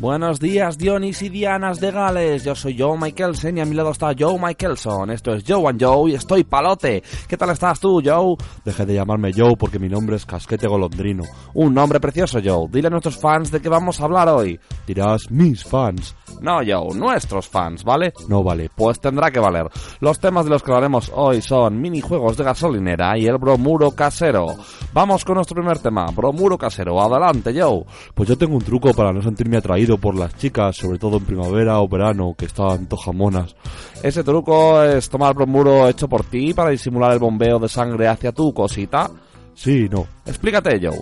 [0.00, 2.44] Buenos días, Dionis y Dianas de Gales.
[2.44, 5.10] Yo soy Joe Michaelson y a mi lado está Joe Michaelson.
[5.10, 7.02] Esto es Joe and Joe y estoy palote.
[7.26, 8.36] ¿Qué tal estás tú, Joe?
[8.64, 11.24] Deje de llamarme Joe porque mi nombre es Casquete Golondrino.
[11.54, 12.68] Un nombre precioso, Joe.
[12.70, 14.60] Dile a nuestros fans de qué vamos a hablar hoy.
[14.86, 16.14] Dirás, mis fans.
[16.40, 18.12] No, Joe, nuestros fans, ¿vale?
[18.28, 19.68] No vale, pues tendrá que valer.
[20.00, 24.46] Los temas de los que hablaremos hoy son minijuegos de gasolinera y el bromuro casero.
[24.92, 27.00] Vamos con nuestro primer tema, bromuro casero.
[27.00, 27.84] Adelante, Joe.
[28.14, 31.24] Pues yo tengo un truco para no sentirme atraído por las chicas, sobre todo en
[31.24, 33.54] primavera o verano, que están tojamonas.
[34.02, 38.32] Ese truco es tomar bromuro hecho por ti para disimular el bombeo de sangre hacia
[38.32, 39.10] tu cosita.
[39.54, 40.06] Sí, no.
[40.24, 41.00] Explícate, Joe.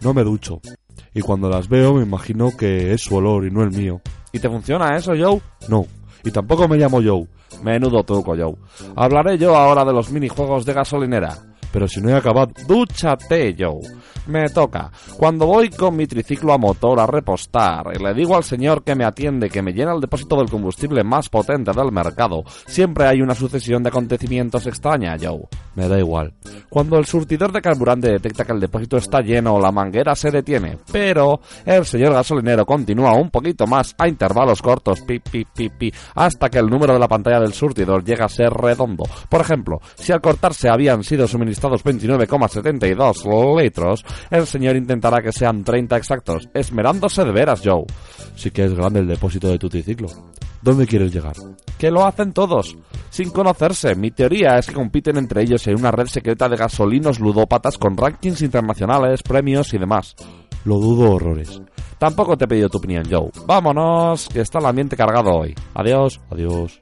[0.00, 0.60] No me ducho.
[1.14, 4.00] Y cuando las veo me imagino que es su olor y no el mío.
[4.36, 5.40] ¿Y te funciona eso, Joe?
[5.70, 5.86] No.
[6.22, 7.26] Y tampoco me llamo Joe.
[7.62, 8.54] Menudo truco, Joe.
[8.94, 11.38] Hablaré yo ahora de los minijuegos de gasolinera.
[11.72, 13.80] Pero si no he acabado, dúchate, Joe.
[14.26, 14.90] Me toca.
[15.16, 18.94] Cuando voy con mi triciclo a motor a repostar y le digo al señor que
[18.94, 23.22] me atiende que me llena el depósito del combustible más potente del mercado, siempre hay
[23.22, 25.48] una sucesión de acontecimientos extraña, Joe.
[25.76, 26.32] Me da igual.
[26.70, 30.78] Cuando el surtidor de carburante detecta que el depósito está lleno, la manguera se detiene.
[30.90, 35.92] Pero el señor gasolinero continúa un poquito más a intervalos cortos, pi, pi, pi, pi,
[36.14, 39.04] hasta que el número de la pantalla del surtidor llega a ser redondo.
[39.28, 45.62] Por ejemplo, si al cortarse habían sido suministrados 29,72 litros, el señor intentará que sean
[45.62, 47.84] 30 exactos, esmerándose de veras, Joe.
[48.34, 50.08] Sí que es grande el depósito de tu triciclo.
[50.62, 51.36] ¿Dónde quieres llegar?
[51.78, 52.76] Que lo hacen todos,
[53.10, 53.94] sin conocerse.
[53.94, 57.96] Mi teoría es que compiten entre ellos en una red secreta de gasolinos ludópatas con
[57.96, 60.14] rankings internacionales, premios y demás.
[60.64, 61.60] Lo dudo horrores.
[61.98, 63.30] Tampoco te he pedido tu opinión, Joe.
[63.46, 65.54] Vámonos, que está el ambiente cargado hoy.
[65.74, 66.80] Adiós, adiós.